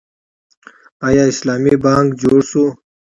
آیا 1.07 1.23
اسلامي 1.31 1.75
بانک 1.83 2.07
جوړ 2.21 2.39
شو؟ 2.49 2.65